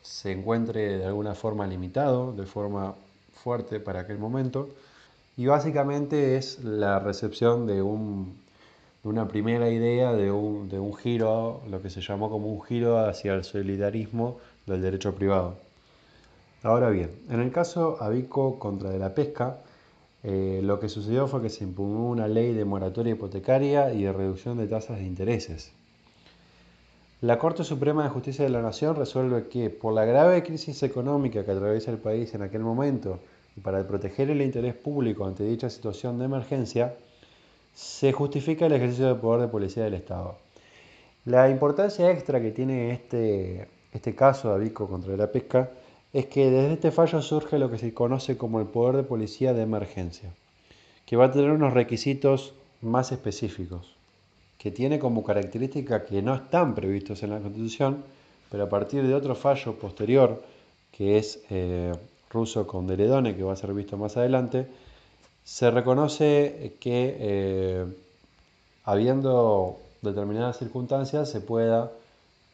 se 0.00 0.32
encuentre 0.32 0.96
de 0.96 1.04
alguna 1.04 1.34
forma 1.34 1.66
limitado, 1.66 2.32
de 2.32 2.46
forma 2.46 2.94
fuerte 3.42 3.80
para 3.80 4.00
aquel 4.00 4.18
momento. 4.18 4.68
Y 5.36 5.46
básicamente 5.46 6.36
es 6.36 6.62
la 6.62 6.98
recepción 6.98 7.66
de 7.66 7.82
un 7.82 8.42
una 9.04 9.26
primera 9.26 9.68
idea 9.68 10.12
de 10.12 10.30
un, 10.30 10.68
de 10.68 10.78
un 10.78 10.94
giro, 10.94 11.62
lo 11.68 11.82
que 11.82 11.90
se 11.90 12.00
llamó 12.00 12.30
como 12.30 12.48
un 12.52 12.62
giro 12.62 12.98
hacia 12.98 13.34
el 13.34 13.42
solidarismo 13.42 14.38
del 14.66 14.80
derecho 14.80 15.14
privado. 15.14 15.56
Ahora 16.62 16.90
bien, 16.90 17.10
en 17.28 17.40
el 17.40 17.50
caso 17.50 17.96
Abico 18.00 18.60
contra 18.60 18.90
de 18.90 19.00
la 19.00 19.12
pesca, 19.12 19.58
eh, 20.22 20.60
lo 20.62 20.78
que 20.78 20.88
sucedió 20.88 21.26
fue 21.26 21.42
que 21.42 21.50
se 21.50 21.64
impugnó 21.64 22.06
una 22.06 22.28
ley 22.28 22.54
de 22.54 22.64
moratoria 22.64 23.14
hipotecaria 23.14 23.92
y 23.92 24.04
de 24.04 24.12
reducción 24.12 24.56
de 24.58 24.68
tasas 24.68 24.98
de 24.98 25.04
intereses. 25.04 25.72
La 27.20 27.38
Corte 27.40 27.64
Suprema 27.64 28.04
de 28.04 28.10
Justicia 28.10 28.44
de 28.44 28.50
la 28.50 28.62
Nación 28.62 28.94
resuelve 28.94 29.48
que 29.48 29.70
por 29.70 29.92
la 29.94 30.04
grave 30.04 30.44
crisis 30.44 30.80
económica 30.84 31.44
que 31.44 31.50
atraviesa 31.50 31.90
el 31.90 31.98
país 31.98 32.34
en 32.34 32.42
aquel 32.42 32.62
momento 32.62 33.18
y 33.56 33.60
para 33.60 33.86
proteger 33.86 34.30
el 34.30 34.42
interés 34.42 34.74
público 34.74 35.24
ante 35.24 35.44
dicha 35.44 35.68
situación 35.68 36.18
de 36.18 36.24
emergencia, 36.24 36.94
se 37.74 38.12
justifica 38.12 38.66
el 38.66 38.72
ejercicio 38.72 39.06
del 39.06 39.16
poder 39.16 39.42
de 39.42 39.48
policía 39.48 39.84
del 39.84 39.94
Estado. 39.94 40.36
La 41.24 41.48
importancia 41.48 42.10
extra 42.10 42.40
que 42.40 42.50
tiene 42.50 42.92
este, 42.92 43.68
este 43.92 44.14
caso 44.14 44.48
de 44.48 44.54
Abico 44.56 44.88
contra 44.88 45.16
la 45.16 45.30
pesca 45.30 45.70
es 46.12 46.26
que 46.26 46.50
desde 46.50 46.74
este 46.74 46.90
fallo 46.90 47.22
surge 47.22 47.58
lo 47.58 47.70
que 47.70 47.78
se 47.78 47.94
conoce 47.94 48.36
como 48.36 48.60
el 48.60 48.66
poder 48.66 48.96
de 48.96 49.02
policía 49.02 49.54
de 49.54 49.62
emergencia, 49.62 50.30
que 51.06 51.16
va 51.16 51.26
a 51.26 51.30
tener 51.30 51.50
unos 51.50 51.72
requisitos 51.72 52.54
más 52.82 53.12
específicos, 53.12 53.94
que 54.58 54.70
tiene 54.70 54.98
como 54.98 55.24
característica 55.24 56.04
que 56.04 56.20
no 56.20 56.34
están 56.34 56.74
previstos 56.74 57.22
en 57.22 57.30
la 57.30 57.38
Constitución, 57.38 58.04
pero 58.50 58.64
a 58.64 58.68
partir 58.68 59.06
de 59.06 59.14
otro 59.14 59.34
fallo 59.34 59.74
posterior, 59.78 60.42
que 60.90 61.16
es 61.16 61.42
eh, 61.48 61.92
ruso 62.32 62.66
con 62.66 62.86
Deledone, 62.86 63.36
que 63.36 63.42
va 63.42 63.52
a 63.52 63.56
ser 63.56 63.72
visto 63.74 63.96
más 63.96 64.16
adelante, 64.16 64.66
se 65.44 65.70
reconoce 65.70 66.74
que 66.80 67.16
eh, 67.18 67.86
habiendo 68.84 69.78
determinadas 70.00 70.58
circunstancias 70.58 71.30
se 71.30 71.40
pueda 71.40 71.92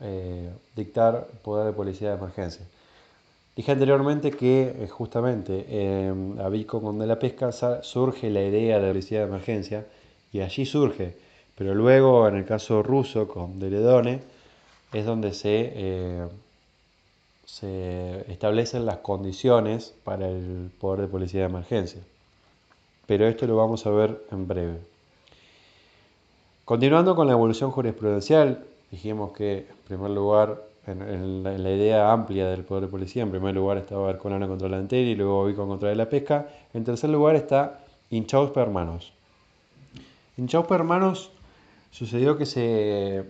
eh, 0.01 0.51
dictar 0.75 1.29
poder 1.43 1.67
de 1.67 1.73
policía 1.73 2.11
de 2.11 2.17
emergencia. 2.17 2.67
Dije 3.57 3.73
anteriormente 3.73 4.31
que 4.31 4.75
eh, 4.79 4.89
justamente 4.89 5.67
en 5.69 6.41
Abico 6.41 6.81
con 6.81 6.99
de 6.99 7.07
la 7.07 7.19
pesca 7.19 7.51
surge 7.83 8.31
la 8.31 8.43
idea 8.43 8.79
de 8.79 8.89
policía 8.89 9.21
de 9.21 9.25
emergencia 9.27 9.87
y 10.33 10.41
allí 10.41 10.65
surge, 10.65 11.17
pero 11.57 11.75
luego 11.75 12.29
en 12.29 12.37
el 12.37 12.45
caso 12.45 12.83
ruso 12.83 13.27
con 13.27 13.59
Deledone 13.59 14.21
es 14.93 15.05
donde 15.05 15.35
se, 15.35 16.29
se 17.49 18.31
establecen 18.31 18.85
las 18.85 18.99
condiciones 18.99 19.95
para 20.05 20.29
el 20.29 20.71
poder 20.79 21.01
de 21.01 21.09
policía 21.09 21.41
de 21.41 21.47
emergencia 21.47 22.03
pero 23.09 23.27
esto 23.27 23.47
lo 23.47 23.57
vamos 23.57 23.87
a 23.87 23.91
ver 23.91 24.23
en 24.31 24.47
breve. 24.47 24.81
Continuando 26.67 27.17
con 27.17 27.27
la 27.27 27.33
evolución 27.33 27.71
jurisprudencial, 27.71 28.67
dijimos 28.91 29.33
que 29.33 29.61
en 29.61 29.77
primer 29.87 30.11
lugar, 30.11 30.63
en, 30.87 31.43
la, 31.43 31.55
idea 31.55 32.13
amplia 32.13 32.51
del 32.51 32.65
poder 32.65 32.85
de 32.85 32.91
policía, 32.91 33.23
en 33.23 33.31
primer 33.31 33.55
lugar 33.55 33.79
estaba 33.79 34.11
Arcolano 34.11 34.47
contra 34.47 34.69
la 34.69 34.87
y 34.91 35.15
luego 35.15 35.47
Vico 35.47 35.67
contra 35.67 35.95
la 35.95 36.07
pesca. 36.11 36.49
En 36.75 36.85
tercer 36.85 37.09
lugar 37.09 37.35
está 37.35 37.81
Inchauspe 38.11 38.61
Hermanos. 38.61 39.15
Inchauspe 40.37 40.75
Hermanos 40.75 41.33
Sucedió 41.91 42.37
que 42.37 42.45
se, 42.45 43.25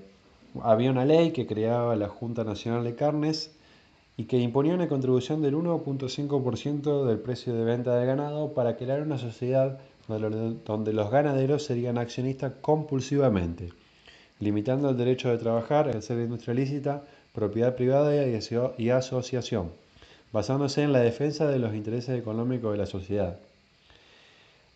había 0.65 0.91
una 0.91 1.05
ley 1.05 1.31
que 1.31 1.47
creaba 1.47 1.95
la 1.95 2.09
Junta 2.09 2.43
Nacional 2.43 2.83
de 2.83 2.97
Carnes 2.97 3.57
y 4.19 4.25
que 4.25 4.37
imponía 4.37 4.75
una 4.75 4.89
contribución 4.89 5.41
del 5.43 5.55
1.5% 5.55 7.05
del 7.07 7.21
precio 7.21 7.55
de 7.55 7.63
venta 7.63 7.95
de 7.95 8.05
ganado 8.05 8.53
para 8.53 8.77
crear 8.77 9.01
una 9.01 9.17
sociedad 9.17 9.79
donde 10.09 10.93
los 10.93 11.11
ganaderos 11.11 11.63
serían 11.63 11.99
accionistas 11.99 12.55
compulsivamente, 12.61 13.73
limitando 14.41 14.91
el 14.91 14.97
derecho 14.97 15.31
de 15.31 15.39
trabajar, 15.39 15.89
ejercer 15.89 16.19
industria 16.19 16.55
lícita, 16.55 17.05
propiedad 17.33 17.77
privada 17.77 18.13
y 18.77 18.91
asociación, 18.91 19.71
basándose 20.33 20.83
en 20.83 20.93
la 20.93 20.99
defensa 20.99 21.47
de 21.47 21.61
los 21.61 21.73
intereses 21.77 22.19
económicos 22.19 22.73
de 22.73 22.79
la 22.79 22.87
sociedad. 22.87 23.39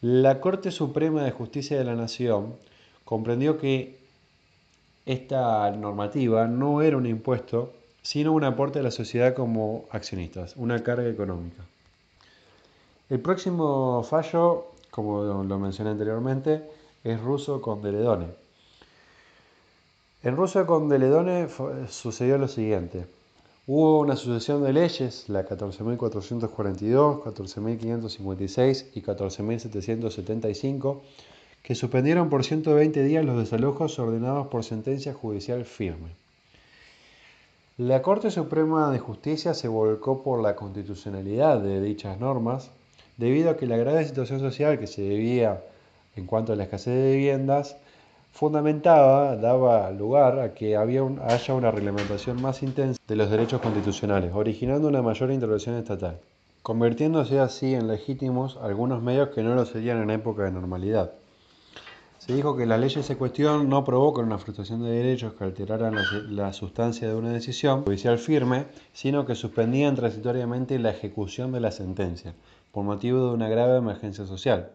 La 0.02 0.40
Corte 0.40 0.70
Suprema 0.70 1.24
de 1.24 1.32
Justicia 1.32 1.76
de 1.76 1.84
la 1.84 1.96
Nación 1.96 2.54
comprendió 3.04 3.58
que 3.58 3.98
esta 5.04 5.68
normativa 5.72 6.46
no 6.46 6.80
era 6.80 6.96
un 6.96 7.06
impuesto, 7.06 7.72
sino 8.02 8.32
un 8.32 8.44
aporte 8.44 8.80
a 8.80 8.82
la 8.82 8.90
sociedad 8.90 9.34
como 9.34 9.86
accionistas, 9.90 10.54
una 10.56 10.82
carga 10.82 11.08
económica. 11.08 11.62
El 13.08 13.20
próximo 13.20 14.02
fallo, 14.02 14.66
como 14.90 15.44
lo 15.44 15.58
mencioné 15.58 15.90
anteriormente, 15.90 16.62
es 17.04 17.20
ruso 17.20 17.60
con 17.60 17.82
Deledone. 17.82 18.26
En 20.22 20.36
Ruso 20.36 20.64
con 20.66 20.88
Deledone 20.88 21.48
sucedió 21.88 22.38
lo 22.38 22.46
siguiente. 22.46 23.06
Hubo 23.66 24.00
una 24.00 24.16
sucesión 24.16 24.62
de 24.62 24.72
leyes, 24.72 25.28
la 25.28 25.44
14.442, 25.44 27.22
14.556 27.22 28.86
y 28.94 29.02
14.775, 29.02 31.00
que 31.62 31.74
suspendieron 31.74 32.30
por 32.30 32.44
120 32.44 33.02
días 33.02 33.24
los 33.24 33.38
desalojos 33.38 33.98
ordenados 33.98 34.46
por 34.46 34.64
sentencia 34.64 35.12
judicial 35.12 35.64
firme. 35.64 36.21
La 37.78 38.02
Corte 38.02 38.30
Suprema 38.30 38.90
de 38.90 38.98
Justicia 38.98 39.54
se 39.54 39.66
volcó 39.66 40.22
por 40.22 40.42
la 40.42 40.54
constitucionalidad 40.56 41.58
de 41.58 41.80
dichas 41.80 42.20
normas, 42.20 42.70
debido 43.16 43.48
a 43.48 43.56
que 43.56 43.66
la 43.66 43.78
grave 43.78 44.04
situación 44.04 44.40
social 44.40 44.78
que 44.78 44.86
se 44.86 45.00
debía 45.00 45.62
en 46.14 46.26
cuanto 46.26 46.52
a 46.52 46.56
la 46.56 46.64
escasez 46.64 46.94
de 46.94 47.12
viviendas 47.12 47.78
fundamentaba, 48.30 49.36
daba 49.36 49.90
lugar 49.90 50.38
a 50.38 50.52
que 50.52 50.76
haya 50.76 51.54
una 51.54 51.70
reglamentación 51.70 52.42
más 52.42 52.62
intensa 52.62 53.00
de 53.08 53.16
los 53.16 53.30
derechos 53.30 53.62
constitucionales, 53.62 54.34
originando 54.34 54.88
una 54.88 55.00
mayor 55.00 55.32
intervención 55.32 55.76
estatal, 55.76 56.18
convirtiéndose 56.62 57.40
así 57.40 57.74
en 57.74 57.88
legítimos 57.88 58.58
algunos 58.58 59.02
medios 59.02 59.30
que 59.30 59.42
no 59.42 59.54
lo 59.54 59.64
serían 59.64 60.02
en 60.02 60.10
época 60.10 60.42
de 60.42 60.52
normalidad. 60.52 61.12
Se 62.24 62.32
dijo 62.32 62.56
que 62.56 62.66
las 62.66 62.78
leyes 62.78 63.08
de 63.08 63.16
cuestión 63.16 63.68
no 63.68 63.82
provocan 63.82 64.26
una 64.26 64.38
frustración 64.38 64.84
de 64.84 64.92
derechos 64.92 65.34
que 65.34 65.42
alteraran 65.42 65.96
la, 66.28 66.52
sustancia 66.52 67.08
de 67.08 67.16
una 67.16 67.32
decisión 67.32 67.82
judicial 67.82 68.16
firme, 68.16 68.66
sino 68.92 69.26
que 69.26 69.34
suspendían 69.34 69.96
transitoriamente 69.96 70.78
la 70.78 70.90
ejecución 70.90 71.50
de 71.50 71.58
la 71.58 71.72
sentencia, 71.72 72.32
por 72.70 72.84
motivo 72.84 73.26
de 73.26 73.34
una 73.34 73.48
grave 73.48 73.76
emergencia 73.76 74.24
social. 74.24 74.70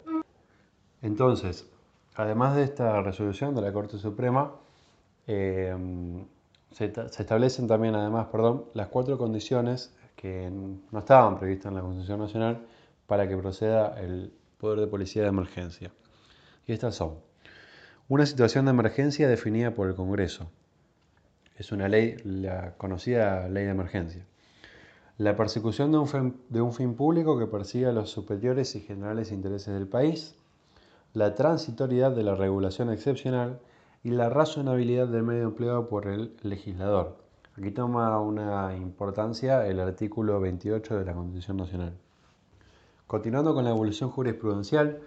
Entonces, 1.01 1.65
además 2.15 2.53
de 2.57 2.63
esta 2.63 3.01
resolución 3.01 3.55
de 3.55 3.61
la 3.61 3.71
Corte 3.71 3.97
Suprema, 3.97 4.51
eh, 5.25 5.73
se, 6.71 6.93
se, 6.93 7.21
establecen 7.21 7.65
también, 7.65 7.95
además, 7.95 8.27
perdón, 8.29 8.65
las 8.73 8.89
cuatro 8.89 9.17
condiciones 9.17 9.95
que 10.17 10.51
no 10.91 10.99
estaban 10.99 11.39
previstas 11.39 11.69
en 11.69 11.75
la 11.75 11.81
Constitución 11.81 12.19
Nacional 12.19 12.67
para 13.05 13.25
que 13.29 13.37
proceda 13.37 13.97
el 14.01 14.33
poder 14.57 14.81
de 14.81 14.87
policía 14.87 15.21
de 15.21 15.29
emergencia. 15.29 15.91
Y 16.65 16.73
estas 16.73 16.93
son 16.93 17.25
una 18.09 18.25
situación 18.25 18.63
de 18.65 18.71
emergencia 18.71 19.27
definida 19.27 19.71
por 19.73 19.89
el 19.89 19.95
Congreso. 19.95 20.49
Es 21.57 21.73
una 21.73 21.89
ley, 21.89 22.15
la 22.23 22.75
conocida 22.77 23.49
ley 23.49 23.65
de 23.65 23.71
emergencia. 23.71 24.25
La 25.17 25.35
persecución 25.35 25.91
de 25.91 25.97
un, 26.61 26.73
fin, 26.73 26.93
público 26.93 27.37
que 27.37 27.47
persiga 27.47 27.91
los 27.91 28.09
superiores 28.09 28.75
y 28.75 28.79
generales 28.79 29.33
intereses 29.33 29.73
del 29.73 29.87
país. 29.87 30.35
La 31.13 31.35
transitoriedad 31.35 32.11
de 32.11 32.23
la 32.23 32.35
regulación 32.35 32.93
excepcional 32.93 33.59
y 34.03 34.11
la 34.11 34.29
razonabilidad 34.29 35.09
del 35.09 35.23
medio 35.23 35.43
empleado 35.43 35.89
por 35.89 36.07
el 36.07 36.33
legislador. 36.43 37.17
Aquí 37.57 37.71
toma 37.71 38.21
una 38.21 38.77
importancia 38.77 39.67
el 39.67 39.81
artículo 39.81 40.39
28 40.39 40.99
de 40.99 41.03
la 41.03 41.13
Constitución 41.13 41.57
Nacional. 41.57 41.93
Continuando 43.05 43.53
con 43.53 43.65
la 43.65 43.71
evolución 43.71 44.11
jurisprudencial, 44.11 45.01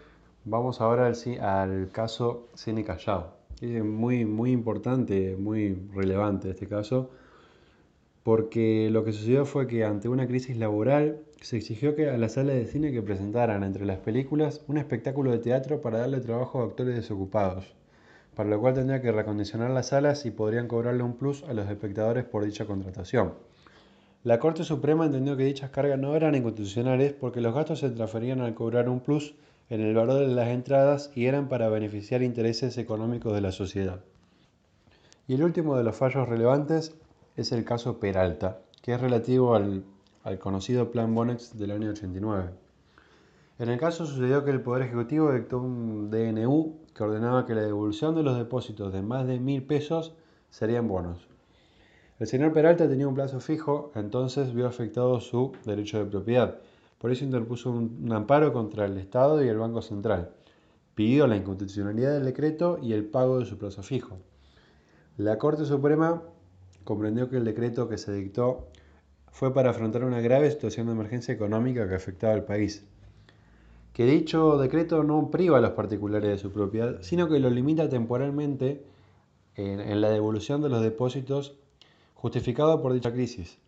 Vamos 0.46 0.80
ahora 0.80 1.12
al, 1.42 1.90
caso 1.92 2.48
Cine 2.54 2.82
Callao. 2.82 3.34
Es 3.60 3.84
muy, 3.84 4.24
muy 4.24 4.52
importante, 4.52 5.36
muy 5.36 5.76
relevante 5.94 6.48
este 6.48 6.66
caso, 6.66 7.10
porque 8.22 8.88
lo 8.90 9.04
que 9.04 9.12
sucedió 9.12 9.44
fue 9.44 9.66
que 9.66 9.84
ante 9.84 10.08
una 10.08 10.26
crisis 10.26 10.56
laboral 10.56 11.18
se 11.42 11.58
exigió 11.58 11.94
que 11.94 12.08
a 12.08 12.16
las 12.16 12.32
salas 12.32 12.54
de 12.54 12.64
cine 12.64 12.90
que 12.90 13.02
presentaran 13.02 13.62
entre 13.64 13.84
las 13.84 13.98
películas 13.98 14.62
un 14.66 14.78
espectáculo 14.78 15.30
de 15.30 15.40
teatro 15.40 15.82
para 15.82 15.98
darle 15.98 16.20
trabajo 16.20 16.62
a 16.62 16.64
actores 16.64 16.96
desocupados, 16.96 17.74
para 18.34 18.48
lo 18.48 18.58
cual 18.60 18.72
tendría 18.72 19.02
que 19.02 19.12
recondicionar 19.12 19.70
las 19.70 19.88
salas 19.88 20.24
y 20.24 20.30
podrían 20.30 20.68
cobrarle 20.68 21.02
un 21.02 21.18
plus 21.18 21.44
a 21.44 21.52
los 21.52 21.68
espectadores 21.68 22.24
por 22.24 22.46
dicha 22.46 22.64
contratación. 22.64 23.34
La 24.24 24.38
Corte 24.38 24.64
Suprema 24.64 25.04
entendió 25.04 25.36
que 25.36 25.44
dichas 25.44 25.68
cargas 25.68 25.98
no 25.98 26.16
eran 26.16 26.34
inconstitucionales 26.34 27.12
porque 27.12 27.42
los 27.42 27.54
gastos 27.54 27.80
se 27.80 27.90
transferían 27.90 28.40
al 28.40 28.54
cobrar 28.54 28.88
un 28.88 29.00
plus 29.00 29.34
en 29.70 29.80
el 29.80 29.94
valor 29.94 30.26
de 30.26 30.34
las 30.34 30.48
entradas 30.48 31.12
y 31.14 31.26
eran 31.26 31.48
para 31.48 31.68
beneficiar 31.68 32.22
intereses 32.22 32.76
económicos 32.76 33.32
de 33.32 33.40
la 33.40 33.52
sociedad. 33.52 34.00
Y 35.28 35.34
el 35.34 35.44
último 35.44 35.76
de 35.76 35.84
los 35.84 35.94
fallos 35.94 36.28
relevantes 36.28 36.96
es 37.36 37.52
el 37.52 37.64
caso 37.64 38.00
Peralta, 38.00 38.58
que 38.82 38.92
es 38.92 39.00
relativo 39.00 39.54
al, 39.54 39.84
conocido 40.40 40.90
Plan 40.90 41.14
Bonex 41.14 41.56
del 41.56 41.70
año 41.70 41.90
89. 41.90 42.50
En 43.60 43.68
el 43.68 43.78
caso 43.78 44.06
sucedió 44.06 44.44
que 44.44 44.50
el 44.50 44.60
Poder 44.60 44.86
Ejecutivo 44.86 45.32
dictó 45.32 45.60
un 45.60 46.10
DNU 46.10 46.74
que 46.92 47.04
ordenaba 47.04 47.46
que 47.46 47.54
la 47.54 47.62
devolución 47.62 48.16
de 48.16 48.24
los 48.24 48.36
depósitos 48.36 48.92
de 48.92 49.02
más 49.02 49.26
de 49.26 49.38
mil 49.38 49.62
pesos 49.62 50.14
serían 50.50 50.88
bonos. 50.88 51.28
El 52.18 52.26
señor 52.26 52.52
Peralta 52.52 52.88
tenía 52.88 53.06
un 53.06 53.14
plazo 53.14 53.38
fijo, 53.38 53.92
entonces 53.94 54.52
vio 54.52 54.66
afectado 54.66 55.20
su 55.20 55.52
derecho 55.64 55.98
de 55.98 56.06
propiedad 56.06 56.58
por 57.00 57.10
eso 57.10 57.24
interpuso 57.24 57.70
un, 57.70 58.12
amparo 58.12 58.52
contra 58.52 58.84
el 58.84 58.98
Estado 58.98 59.42
y 59.42 59.48
el 59.48 59.56
Banco 59.56 59.80
Central. 59.80 60.32
Pidió 60.94 61.26
la 61.26 61.36
inconstitucionalidad 61.36 62.12
del 62.12 62.26
decreto 62.26 62.78
y 62.82 62.92
el 62.92 63.06
pago 63.06 63.38
de 63.38 63.46
su 63.46 63.56
plazo 63.56 63.82
fijo. 63.82 64.18
La 65.16 65.38
Corte 65.38 65.64
Suprema 65.64 66.22
comprendió 66.84 67.30
que 67.30 67.38
el 67.38 67.46
decreto 67.46 67.88
que 67.88 67.96
se 67.96 68.12
dictó 68.12 68.68
fue 69.30 69.54
para 69.54 69.70
afrontar 69.70 70.04
una 70.04 70.20
grave 70.20 70.50
situación 70.50 70.88
de 70.88 70.92
emergencia 70.92 71.32
económica 71.32 71.88
que 71.88 71.94
afectaba 71.94 72.34
al 72.34 72.44
país. 72.44 72.84
Que 73.94 74.04
dicho 74.04 74.58
decreto 74.58 75.02
no 75.02 75.30
priva 75.30 75.56
a 75.56 75.62
los 75.62 75.70
particulares 75.70 76.28
de 76.28 76.36
su 76.36 76.52
propiedad, 76.52 76.98
sino 77.00 77.30
que 77.30 77.38
lo 77.38 77.48
limita 77.48 77.88
temporalmente 77.88 78.84
en, 79.54 79.80
en 79.80 80.02
la 80.02 80.10
devolución 80.10 80.60
de 80.60 80.68
los 80.68 80.82
depósitos 80.82 81.56
justificado 82.12 82.82
por 82.82 82.92
dicha 82.92 83.10
crisis. 83.10 83.58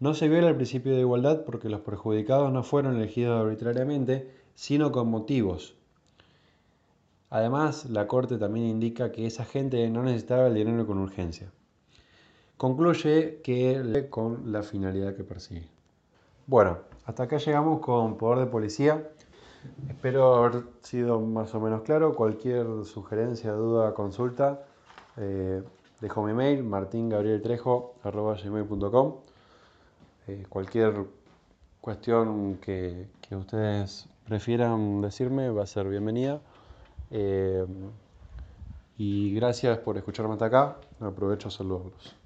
No 0.00 0.14
se 0.14 0.28
viola 0.28 0.48
el 0.48 0.56
principio 0.56 0.94
de 0.94 1.00
igualdad 1.00 1.44
porque 1.44 1.68
los 1.68 1.82
perjudicados 1.82 2.50
no 2.50 2.62
fueron 2.62 2.96
elegidos 2.96 3.38
arbitrariamente, 3.38 4.30
sino 4.54 4.92
con 4.92 5.10
motivos. 5.10 5.74
Además, 7.28 7.84
la 7.90 8.06
Corte 8.06 8.38
también 8.38 8.64
indica 8.64 9.12
que 9.12 9.26
esa 9.26 9.44
gente 9.44 9.86
no 9.90 10.02
necesitaba 10.02 10.46
el 10.46 10.54
dinero 10.54 10.86
con 10.86 10.96
urgencia. 10.96 11.52
Concluye 12.56 13.42
que 13.42 14.06
con 14.08 14.50
la 14.50 14.62
finalidad 14.62 15.14
que 15.14 15.22
persigue. 15.22 15.68
Bueno, 16.46 16.78
hasta 17.04 17.24
acá 17.24 17.36
llegamos 17.36 17.80
con 17.80 18.16
Poder 18.16 18.38
de 18.38 18.46
Policía. 18.46 19.06
Espero 19.86 20.36
haber 20.36 20.62
sido 20.80 21.20
más 21.20 21.54
o 21.54 21.60
menos 21.60 21.82
claro. 21.82 22.14
Cualquier 22.14 22.86
sugerencia, 22.86 23.52
duda, 23.52 23.92
consulta, 23.92 24.64
eh, 25.18 25.62
dejo 26.00 26.24
mi 26.24 26.32
mail 26.32 26.64
martingabrieltrejo.com 26.64 29.29
eh, 30.26 30.44
cualquier 30.48 31.06
cuestión 31.80 32.58
que, 32.58 33.06
ustedes 33.30 34.08
prefieran 34.26 35.00
decirme 35.00 35.50
va 35.50 35.62
a 35.62 35.66
ser 35.66 35.88
bienvenida. 35.88 36.40
Eh, 37.10 37.64
y 38.98 39.34
gracias 39.34 39.78
por 39.78 39.96
escucharme 39.96 40.34
hasta 40.34 40.46
acá. 40.46 40.76
Aprovecho 41.00 41.48
a 41.48 41.50
saludarlos. 41.50 42.19